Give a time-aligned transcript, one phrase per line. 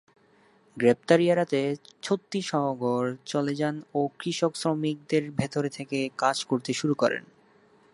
[0.77, 1.59] গ্রেপ্তারি এড়াতে
[2.01, 7.23] ছত্তীসগঢ় চলে যান ও কৃষক শ্রমিকদের ভেতরে থেকে কাজ করতে শুরু করেন।